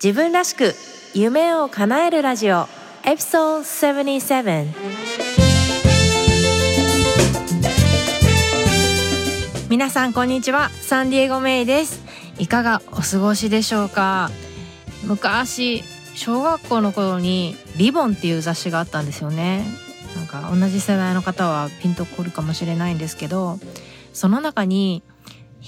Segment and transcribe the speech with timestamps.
[0.00, 0.74] 自分らしく
[1.12, 2.68] 夢を叶えるラジオ
[3.04, 4.66] エピソード77
[9.68, 12.00] 皆さんこんにちはサンディエゴメイです。
[12.38, 14.30] いかがお過ごしでしょうか？
[15.02, 15.82] 昔
[16.14, 19.64] 小学校の頃にリボンっていう雑誌があったんですよね。
[20.14, 23.58] なんか同じ世代の方はピンとくるかもしれないんですけど
[24.12, 25.02] その中に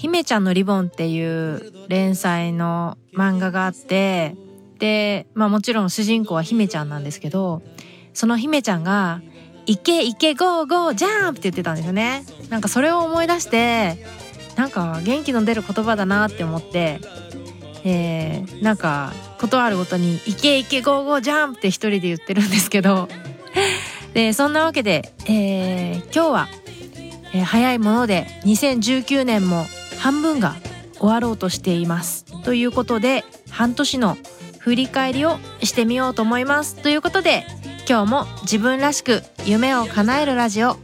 [0.01, 4.35] 姫ちゃんのリボンっていう連載の漫画があって、
[4.79, 7.61] で、まあもちろん主人公は姫ちゃんなんですけど、
[8.15, 9.21] その姫ちゃんが、
[9.67, 12.25] いけいけゴーゴージャンプって言ってたんですよね。
[12.49, 14.03] なんかそれを思い出して、
[14.55, 16.99] なんか元気の出る言葉だなって思って、
[17.83, 23.07] えー、なんかことあるごとに「いけいけゴーゴージャンプ」って一人で言ってるんですけど
[24.13, 26.47] でそんなわけで、えー、今日は、
[27.33, 29.67] えー、早いもので2019年も
[30.01, 30.55] 半分が
[30.97, 32.25] 終わろうとしています。
[32.43, 34.17] ということで半年の
[34.57, 36.75] 振り返りをしてみようと思います。
[36.75, 37.45] ということで
[37.87, 40.77] 今日も自分らしく夢を叶えるラジオ、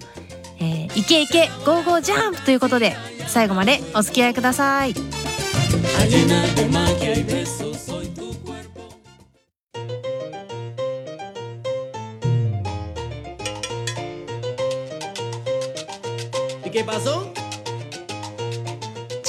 [0.59, 2.95] えー、イケイケゴーゴージャンプということで
[3.27, 4.93] 最後までお付き合いください。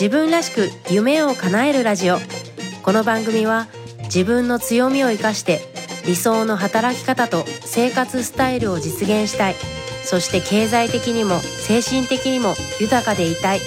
[0.01, 2.19] 自分らしく夢を叶えるラジオ。
[2.85, 3.67] この番組は
[4.05, 5.59] 自分の強みを生かして
[6.07, 9.57] 理想の働き方と生活スタイルを実現したい。
[10.05, 13.61] そして経済的にも精神的にも豊かでいたい。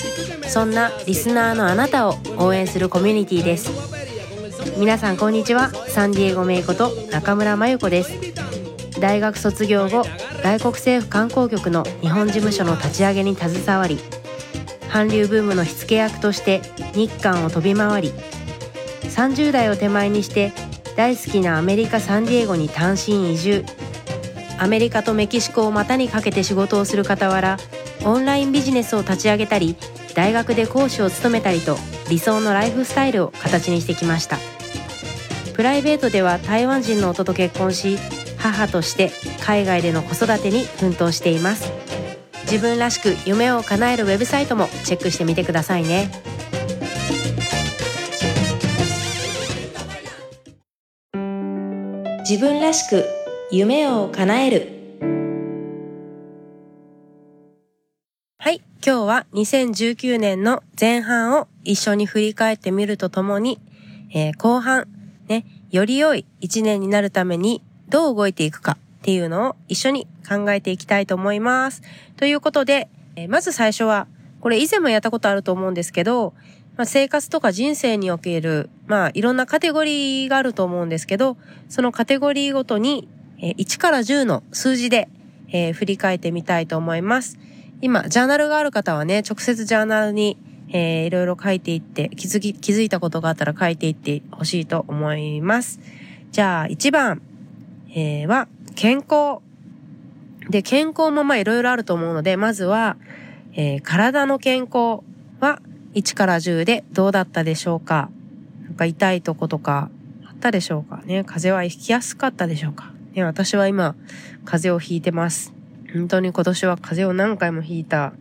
[0.48, 3.70] そんなリスナーのあなたを応援するコミュニティです。
[4.78, 5.70] 皆さんこんにちは。
[5.90, 8.12] サンディエゴメイこと中村真由子です。
[9.02, 10.06] 大学卒業後
[10.42, 14.00] 外国政府観光局の日本事務所の立ち上げに携わり
[14.92, 16.62] 韓流ブームの火付け役として
[16.94, 18.14] 日韓を飛び回り
[19.04, 20.52] 30代を手前にして
[20.96, 23.66] 大好きなアメリカ・サンディエゴに単身移住。
[24.60, 27.58] アメリカとメキシコを股にかけて仕事をする傍ら
[28.06, 29.76] オンラインビジネスを立ち上げたり
[30.14, 31.78] 大学で講師を務めたりと
[32.10, 34.38] 理想のライフスタイルを形にしてきました。
[35.54, 37.98] プライベートでは台湾人の夫と結婚し
[38.38, 41.81] 母として海外での子育てに奮闘しています。
[42.52, 46.12] 自分らしく夢を叶えるウェブサイトもチェックしてみてくださいね。
[52.30, 53.06] 自分らしく
[53.54, 54.68] 夢を叶える。
[58.38, 63.62] はい今日は2019年の前半を一緒に振り返ってみるとともに、
[64.14, 64.90] えー、後半
[65.30, 68.78] ねより良い一年になるためにどう動いていくか。
[69.02, 71.82] っていうのを一緒に考えていきたいと思います。
[72.18, 74.08] ということで、えまず最初は、
[74.42, 76.34] これ以前もやったことあると思うんですけど、
[76.78, 81.36] まあ、生活とか人生における、まあいろんなカテゴリーがあると思うんですけど、
[81.68, 83.08] そのカテゴリーごとに、
[83.40, 85.10] え1から10の数字で、
[85.52, 87.40] え、振り返ってみたいと思います。
[87.82, 90.38] 今、ジャーナルがある方はね、直接ジャーナルに、
[90.70, 95.80] えー、いろいろ書いていって、気づき、気づいたことがあったら書いていってほしいと思います。
[96.32, 97.22] じゃあ、1番、
[97.90, 98.48] えー、は、
[98.82, 99.44] 健康。
[100.50, 102.98] で、健康もまあいろいろあると思うので、まずは、
[103.54, 105.04] えー、体の健康
[105.40, 105.62] は
[105.94, 108.10] 1から10でどうだったでしょうか
[108.64, 109.92] なんか痛いとことか
[110.26, 113.94] あったでしょうかね風邪はひきやすかったでしょうかね私は今、
[114.46, 115.54] 風邪をひいてます。
[115.94, 118.14] 本当に今年は風邪を何回もひいた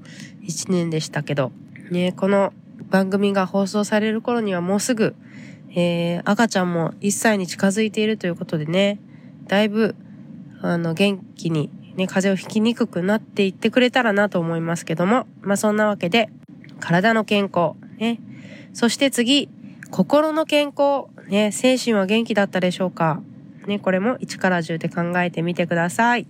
[0.43, 1.53] 1年でしたけど、
[1.91, 2.53] ね、この
[2.91, 5.17] 番組が放送される頃にはもうすぐ、
[5.71, 9.01] えー、赤ちゃんも1歳に近づいているということでね、
[9.47, 9.97] だいぶ
[10.63, 16.31] あの、元気にね、風邪をひきにくくなっていってくれたらなと思いますけども、まあそんなわけで、
[16.79, 18.21] 体の健康、ね。
[18.73, 19.49] そして次、
[19.91, 23.23] 心の健康、ね、精神は元気だったでしょうか
[23.67, 26.27] ね、これも1から10で考えてみてください。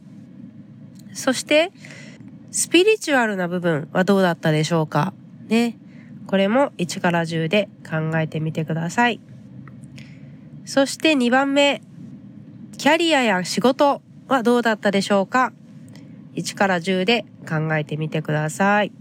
[1.13, 1.73] そして、
[2.51, 5.13] スピリチュアルな部分はどうだったでしょうか
[5.49, 5.77] ね。
[6.27, 9.21] これも1から10で考えてみてください。
[10.65, 11.83] そして2番目、
[12.77, 15.53] キャリアや仕事はどうだったでしょうか
[16.35, 18.93] ?1 から10で考えてみてください。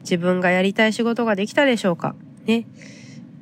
[0.00, 2.14] 自分がやりたい仕事ができたでしょうか？
[2.44, 2.66] ね。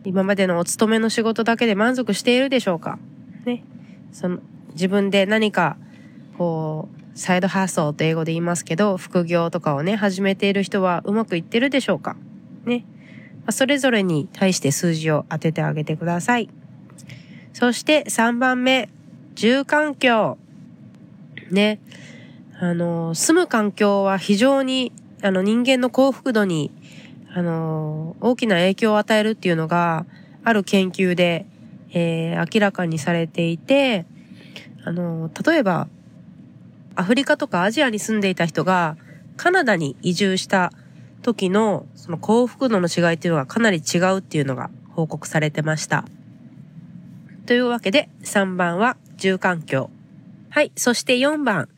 [0.04, 2.98] 今までのお勤めの仕事だけで満足しているでしょうか？
[3.44, 3.64] ね。
[4.12, 4.38] その、
[4.72, 5.76] 自分で何か、
[6.38, 12.16] こう、サイドハッソーと英語で言いますけど、副業とかをね、始めている人はうまくいってるでしょうか？
[12.64, 12.84] ね。
[13.50, 16.48] それぞれに対して数字を当ててあげてください。
[17.52, 18.88] そして3番目、
[19.34, 20.38] 住環境。
[21.54, 21.80] ね。
[22.60, 24.92] あの、住む環境は非常に、
[25.22, 26.70] あの、人間の幸福度に、
[27.32, 30.06] あの、大きな影響を与えるっていうのが、
[30.44, 31.46] ある研究で、
[31.92, 34.06] えー、明らかにされていて、
[34.84, 35.88] あの、例えば、
[36.98, 38.96] アフリカとかアジアに住んでいた人が
[39.36, 40.72] カナダに移住した
[41.22, 46.04] 時のその幸福度の違いっていうのがかなり違うっていうのが報告されてました。
[47.46, 49.90] というわけで3番は住環境。
[50.50, 50.72] はい。
[50.76, 51.68] そして4番。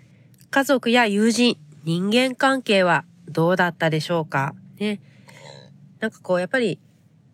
[0.50, 4.55] 家族や友人、人間関係はどうだったでしょうか？
[4.78, 5.00] ね。
[5.99, 6.78] なんかこう、やっぱり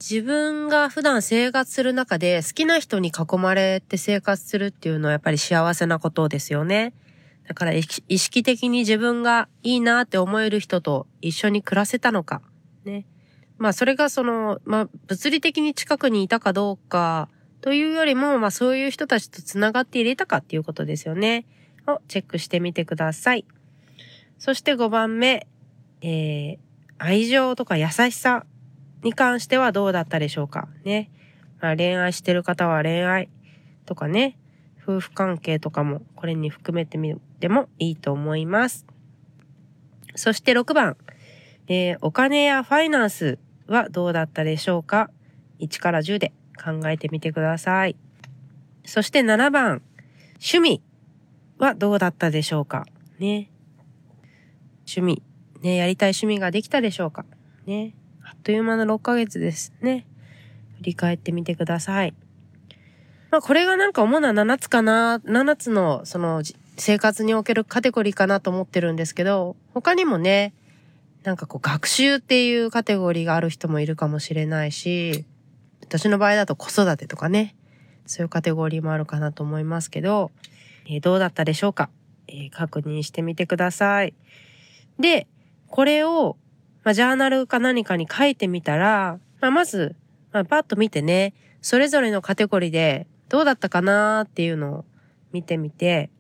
[0.01, 6.93] 自分が普段生活する中で好きな人に囲まれて生活するっていうのはやっぱり幸せなことですよね。
[7.49, 12.43] だから意識的に自分がいいなって思える人と一緒に暮らせたのか。
[12.85, 13.07] ね。
[13.59, 17.29] まあそれがその、まあ物理的に近くにいたかどうか
[17.67, 21.47] というよりも、まあそういう人たちと繋がっていれたかっていうことですよね。
[21.89, 23.45] をチェックしてみてください。
[24.39, 25.49] そして5番目、
[26.01, 26.59] えー、
[26.99, 28.47] 愛情とか優しさ
[29.03, 31.11] に関してはどうだったでしょうかね。
[31.61, 33.29] まあ恋愛してる方は恋愛
[33.85, 34.39] とかね、
[34.81, 38.87] 夫婦関係とかもこれに含めてみてもいいと思います。
[40.15, 40.97] そして6番、
[41.67, 45.11] えー、お金やファイナンスはどうだったでしょうか
[45.59, 47.97] ?1 から10で考えてみてください。
[48.85, 49.83] そして7番、
[50.35, 50.83] 趣味
[51.59, 52.87] はどうだったでしょうか？
[53.19, 53.51] ね。
[54.89, 55.23] 趣味、
[55.63, 57.25] ね、やりたい趣味ができたでしょうか？
[57.67, 57.95] ね。
[58.23, 60.07] あっという間の6ヶ月ですね。
[60.79, 62.15] 振り返ってみてください。
[63.31, 66.43] まあこれがなんか主な7つかな、7つのその
[66.77, 70.53] 生活におけるカテゴリーかなと思ってるんですけど、他にもね、
[71.25, 75.25] なんかこう学習っていうカテゴリーがある人もいるかもしれないし、
[75.89, 77.55] 私の場合だと子育てとかね、
[78.07, 80.33] そういうカテゴリーもあるかなと思いますけど、
[80.87, 81.91] えー、どうだったでしょうか、
[82.29, 84.15] えー、確認してみてください。
[84.99, 85.27] で、
[85.69, 86.37] これを、
[86.83, 89.97] まあ、ジャーナルか何かに書いてみたら、まあ、まず、
[90.33, 94.85] まあ、パッと見てね、それぞれのカテゴリーでどうだったかなっていうのを
[95.33, 96.11] 見てみて、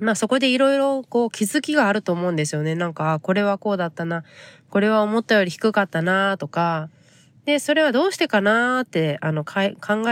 [0.00, 2.74] まあそこでいろいろこう気づきがあると思うんですよね。
[2.74, 4.24] なんか、これはこうだったな、
[4.70, 6.88] これは思ったより低かったなとか、
[7.44, 9.62] で、それはどうしてかなーって、あの、考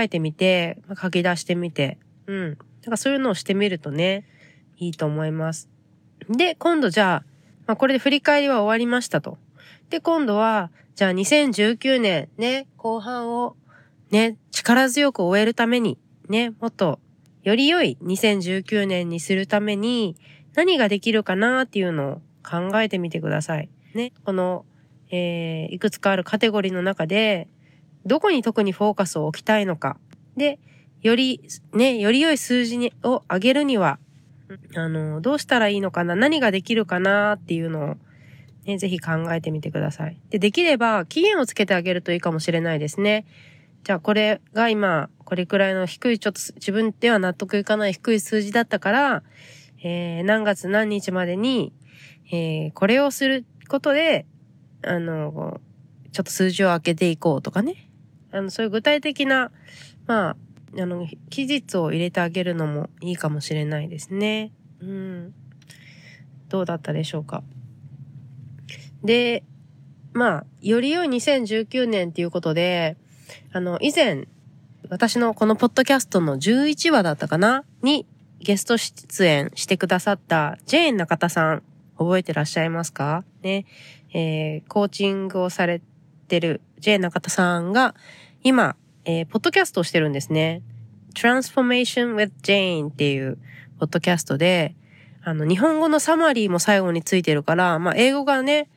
[0.00, 2.44] えてみて、書き出してみて、うん。
[2.44, 2.56] なん
[2.90, 4.24] かそういうのをしてみるとね、
[4.76, 5.68] いいと思います。
[6.28, 7.24] で、今度じゃあ、
[7.66, 9.38] まあこれで振り返りは終わりましたと。
[9.90, 13.56] で、今度は、じゃあ2019年ね、後半を
[14.10, 15.98] ね、力強く終えるために、
[16.28, 16.98] ね、もっと
[17.42, 20.16] より良い2019年にするために
[20.54, 23.68] 何ができるかなっていうのを考えてみてください。
[23.94, 24.64] ね、この、
[25.10, 27.48] えー、いくつかあるカテゴリーの中で、
[28.06, 29.98] どこに特にフォーカスを置きたいのか。
[30.36, 30.58] で、
[31.02, 33.98] より、ね、より良い数字にを上げるには、
[34.74, 37.96] あの、どうしたらいいのかな何ができるかなっていうのを、
[38.64, 40.20] ね、ぜひ考えてみてください。
[40.30, 43.26] で、できれば期限をつけてあげるといいかもしれないですね。
[43.84, 49.22] じゃあこれが今、これくらいの低い、ちょっと自分では納得いかない低い数字だったから、
[49.82, 51.72] えー、何月何日までに、
[52.32, 54.26] えー、これをすることで、
[54.82, 55.60] あの、
[56.12, 57.88] ちょっと数字を開けていこうとかね。
[58.30, 59.50] あの、そういう具体的な、
[60.06, 60.36] まあ、
[60.80, 64.52] あの、期日を入れてあげるのもいいかもしれないですね。
[64.80, 65.34] うん。
[66.48, 67.42] どうだったでしょうか。
[69.02, 69.44] で、
[70.12, 72.96] まあ、より良い2019年っていうことで、
[73.52, 74.26] あの、以前、
[74.90, 77.64] 私のこのポッドキャストの11話だったかな？
[77.82, 78.06] に
[78.40, 81.62] ゲスト出演してくださったジェーン中田さん、
[81.98, 83.24] 覚えてらっしゃいますか？
[83.42, 83.66] ね。
[84.14, 85.82] えー、コーチングをされ
[86.28, 87.94] てるジェーン中田さんが、
[88.42, 90.62] 今、えー、ポッドキャストをしてるんですね。
[91.14, 93.38] Transformation with Jane っていう
[93.78, 94.74] ポッドキャストで、
[95.24, 98.68] あの、日本語のサマリーも最後についてるから、まあ、英語がね、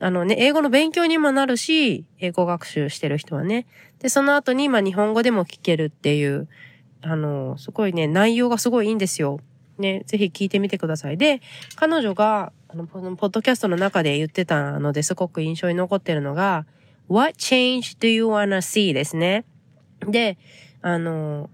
[0.00, 3.66] あのね、英語の勉強にもなるし、英語学習してる人はね。
[3.98, 6.48] で、その後に、ま、日本語でも聞けるっていう、
[7.02, 9.40] あの、すごいね、内容がすごいいいんですよ。
[9.78, 11.18] ね、ぜひ聞いてみてください。
[11.18, 11.40] で、
[11.76, 16.66] 彼女が、あの、ポッドキャストの中で言ってたのですごく印象に残ってるのが、
[17.08, 18.92] What change do you wanna see?
[18.92, 19.44] ですね。
[20.06, 20.38] で、
[20.80, 21.50] あの、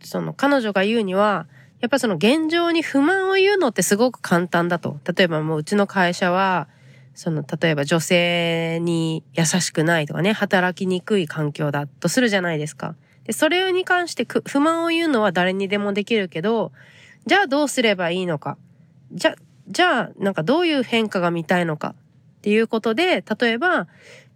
[0.00, 1.48] その彼女が言うには、
[1.80, 5.00] やっぱその現状に不満を言うのってすごく簡単だと。
[5.12, 6.68] 例えばもううちの会社は、
[7.14, 12.94] その、例えば女性に優しくないとかね、働きにくい環境だとするじゃないですか。
[13.24, 16.70] で、それに関して不満を言うのは誰にでもできるけど、
[17.26, 18.56] じゃあどうすればいいのか。
[19.12, 19.34] じゃ、
[19.70, 21.94] じゃあ、なんかどういう変化が見たいのか
[22.38, 23.86] っていうことで、例えば、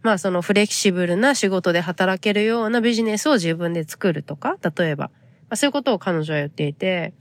[0.02, 5.10] まあそのフレキシブルな仕事で働けるようなビジネスを自分で作るとか、例えば。
[5.44, 7.12] まあ、そういうことを彼女は言っていて、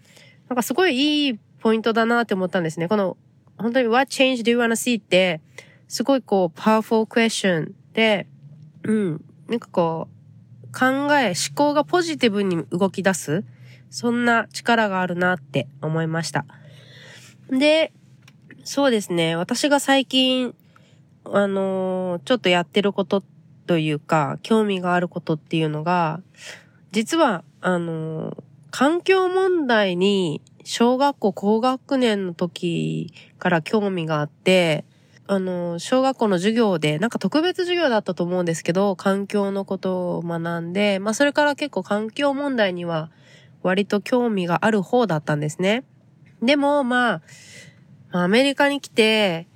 [0.49, 2.87] なんかすごいいいポイントだなって思ったんですね。
[2.87, 3.17] この
[3.57, 4.99] 本当に What change do you wanna see?
[4.99, 5.41] って、
[5.87, 8.27] すごいこう、パワフルクエスチョンで、
[8.83, 13.43] うん、なんかこう、考え、思考がポジティブに動き出す、
[13.89, 16.45] そんな力があるなって思いました。
[17.49, 17.93] で、
[18.63, 20.55] そうですね、私が最近、
[21.25, 23.21] あのー、ちょっとやってること
[23.67, 26.21] というか、興味があることっていうのが、
[26.91, 34.85] 実は、あのー、環境問題に小学校高学年の時から興味があって、
[35.27, 43.09] あの、小学校の授業で、なんか特別授業だったと思うんですけど、環境のことを学んで、まあそれから結構環境問題には
[43.61, 45.83] 割と興味がある方だったんですね。
[46.41, 47.21] でも、まあ、
[48.21, 49.47] アメリカに来て、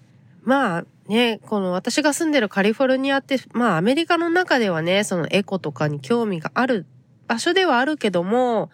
[0.44, 6.86] まあね、この私が住んでるカリフォルニアって、まあアメリカの中ではね、そのエコとかに興味がある
[7.28, 8.70] 場所ではあるけども、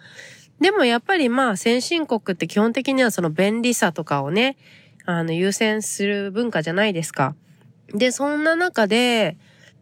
[0.59, 4.57] でもやっぱりまあ先進国って基本的にはその便利さとかをね、
[5.05, 7.35] あの優先する文化じゃないですか。
[7.93, 9.37] で、そんな中で、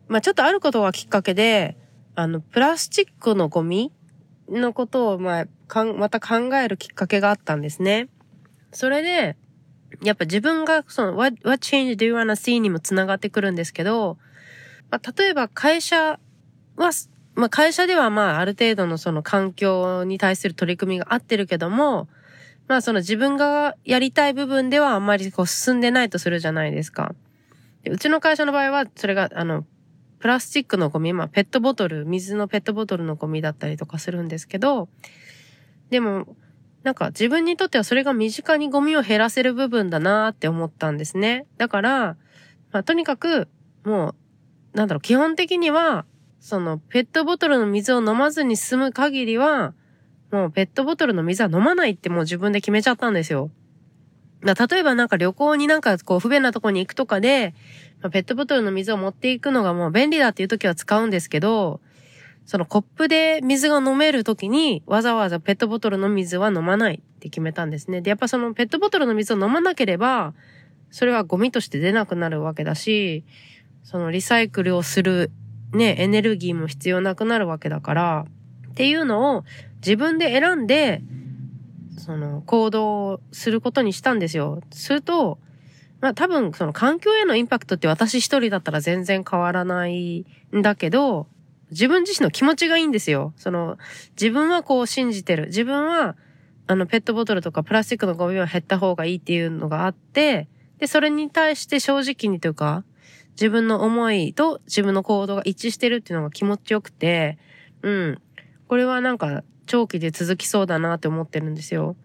[0.07, 1.77] まあちょっとあることがきっかけで、
[2.15, 3.91] あの、プラスチックのゴミ
[4.49, 8.09] のことを、まあ、かん、また考えるきっかけがあったんですね。
[8.73, 9.37] それで、
[10.03, 14.17] やっぱ自分が、その、what, what change do you wanna see にもつながってくるんですけど、
[14.89, 16.19] まあ、例えば会社
[16.75, 16.91] は、
[17.35, 22.09] まあ会社ではまあある程度のその環境に対する取り組みが合ってるけども、
[22.67, 27.15] まあその自分がやりたい部分ではあんまりこう進んでないとするじゃないですか。
[27.85, 29.65] うちの会社の場合はそれがあの、
[30.19, 34.89] プラスチックのゴミ、まあペットボトル、水のペットボトルのゴミだったりとかするんですけど、
[35.89, 36.35] でも、
[36.83, 41.45] なんか自分にとってはそれが身近にゴミを減らせる部分だなって思ったんですね。
[41.57, 42.17] だから、
[42.71, 43.47] まあとにかく、
[43.83, 44.15] も
[44.73, 46.05] う、なんだろう、基本的には
[46.39, 49.73] そのペットボトルの水を飲まずに済む限りは、
[50.31, 53.51] もうペットボトルの水は飲まないってもう自分で決めちゃったんですよ。
[54.43, 57.53] 例えばなんか旅行になんかこう不便なとこに行くとかで、
[58.01, 61.79] まあ、ペットボトルの水を持っていくのがもう便利だっていう時は使うんですけど、
[62.45, 68.01] そのコップで水が飲める時にわざわざペットボトルの水は飲まないって決めたんですね。
[68.01, 70.33] で、やっぱそのペットボトルの水を飲まなければ、
[70.89, 73.23] それはゴミとして出なくなるわけだし、
[73.83, 75.31] そのリサイクルをする
[75.73, 78.25] ね、エネルギーも必要なくなるわけだから、
[78.69, 79.43] っていうのを
[79.77, 81.01] 自分で選んで、
[81.97, 84.61] その行動することにしたんですよ。
[84.71, 85.39] すると、
[86.01, 91.27] まあ多分その環境へのインパクトって私一人だったら全然変わらないんだけど、
[91.71, 93.33] 自分自身の気持ちがいいんですよ。
[93.37, 93.77] その、
[94.11, 95.47] 自分はこう信じてる。
[95.47, 96.15] 自分は、
[96.67, 100.47] あの、ペットボトルとかプラスチックのゴミは減った方がいいっていうのがあって、
[100.77, 102.83] で、それに対して正直にというか、
[103.31, 107.37] 自分の思いと自分の行動が一致してるっていうのが気持ちよくて、
[107.81, 108.21] うん。
[108.67, 111.95] これはなんか長期で続きそうだなって思ってるんですよ。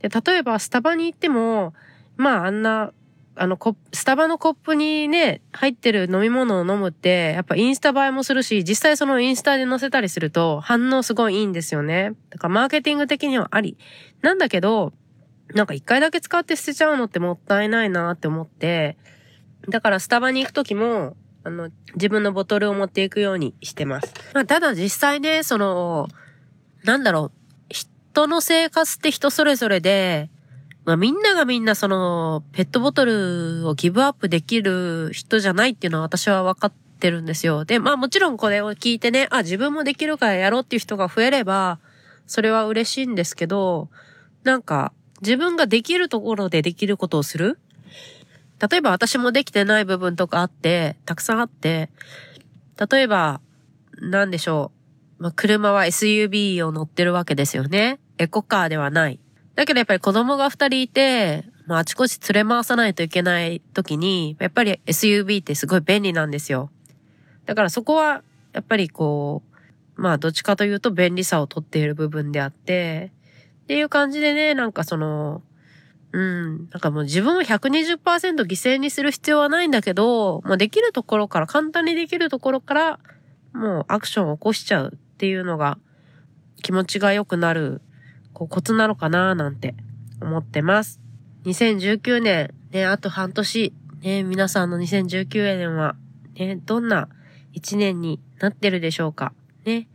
[0.00, 1.74] で、例えばスタバに行っても、
[2.16, 2.92] まああんな、
[3.38, 3.58] あの、
[3.92, 12.14] スタバのコップにね、入ってる飲み物を飲むって、やっぱインスタ映えもするし、実際そのインスタで載せたりすると反応すごいいいんですよね。
[12.30, 13.76] だからマーケティング的にはあり。
[14.22, 14.94] なんだけど、
[15.54, 18.96] なんか一回だけ使って捨てちゃうのってもったいないなって思って、
[19.68, 24.14] だからスタバに行くときも、あの、自分のボトルを持っていくようにしてます。
[24.34, 26.08] まあ、ただ実際ね、その、
[26.84, 27.32] なんだろう、
[27.68, 30.30] 人の生活って人それぞれで、
[30.86, 37.64] まあみんながみんなその、ペットボトルをギブアップできる人じゃないっていうのは私は分かってるんですよ。
[37.64, 41.80] で、まあもちろんこれを聞いてね、あ、自分もできるからやろうっていう人が増えれば、
[42.28, 43.88] それは嬉しいんですけど、
[44.44, 47.58] なんか、自分ができるところでできることをする
[48.70, 51.90] 例えば私もできてない部分とかあって、たくさんあって、
[52.90, 53.40] 例えば、
[54.00, 54.70] なんでしょ
[55.18, 55.22] う。
[55.24, 57.98] まあ、車は SUV を乗ってるわけですよね。
[58.18, 59.18] エコカーではない。
[59.56, 66.70] だけどやっぱり子供が二人いて、まあ、あちこち連れ回さないといけない時に、やっぱり SUV ってすごい便利なんですよ。
[67.46, 68.22] だからそこは、
[68.52, 69.42] やっぱりこ
[69.96, 73.12] う、まあ、どっちかというと便利さをとっている部分であって、
[73.64, 75.42] っていう感じでね、なんかその、
[76.12, 76.68] うん。
[76.70, 83.00] なんかもう自分を120%犠牲にする必要はないんだけど、まあ、できるところから、簡単にできるところから、
[83.52, 85.78] もうアクションを起こしちゃうっていうのが、
[86.62, 87.80] 気持ちが良くなる、
[88.36, 89.74] こう、コツなのかななんて
[90.20, 91.00] 思ってます。
[91.46, 95.96] 2019年、ね、あと半年、ね、皆さんの2019年は、
[96.34, 97.08] ね、どんな
[97.54, 99.32] 一年になってるでしょうか。
[99.64, 99.88] ね。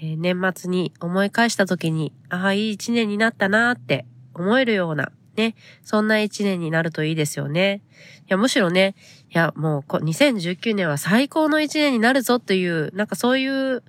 [0.00, 7.82] えー、年末に思い返した時に、ああ、いい一年になったなーって思えるようなね、そんな一年になるといいですよね。
[8.20, 8.94] いや、むしろね、
[9.30, 13.82] いや、もう2019年は最高の一年になるぞという、なんかそういう、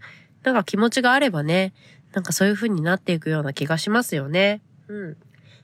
[0.44, 1.74] なんか気持ちがあればね、
[2.14, 4.62] なんかそういう風になっていくような気がしますよね。
[4.88, 5.18] うん。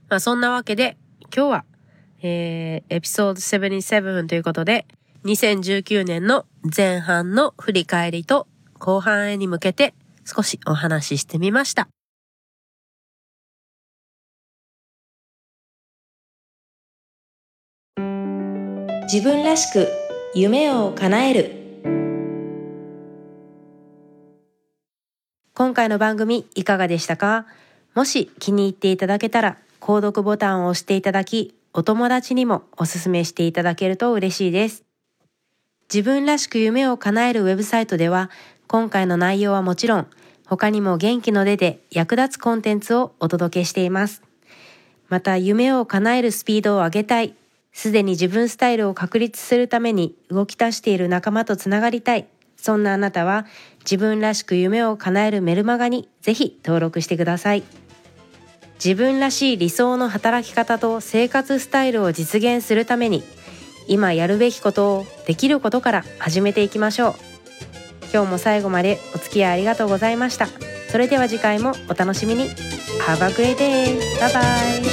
[0.10, 0.98] まあそんなわけで、
[1.36, 1.66] 今日は、
[2.22, 4.86] えー、エピソード77ということで、
[5.26, 6.46] 2019年の
[6.76, 8.48] 前半の振り返りと
[8.78, 9.94] 後半へに向けて
[10.26, 11.88] 少しお話ししてみました。
[19.04, 19.88] 自分らしく
[20.34, 21.63] 夢を叶える
[25.64, 27.46] 今回の番組いかがでしたか？
[27.96, 34.84] もし気に入っていただけたら購読ボタンを押していただきお友達にもおすすめしていただけると嬉しいです。
[35.90, 38.30] 自分らしく夢を叶えるウェブサイトでは
[38.68, 40.08] 今回の内容はもちろん
[40.46, 44.22] 他にも元気の出て役立つコンテンツをお届けしています。
[45.08, 47.36] また夢を叶えるスピードを上げたい、
[47.72, 52.28] すでに自分スタイルを確立するために動き出している仲間とつながりたい、
[52.58, 53.46] そんなあなたは
[53.84, 57.64] 自分らしく夢を叶えるメルマガにぜひ登録してください。
[58.84, 63.24] 自分らしい理想の働き方と生活スタイルを実現するために
[63.88, 67.14] 今やるべきことをできることから始めていきましょう
[68.14, 70.48] 今日も最後までお付き合いありがとうございました
[70.90, 72.50] それでは次回もお楽しみに
[73.08, 73.98] Have a great day!
[74.20, 74.93] Bye bye!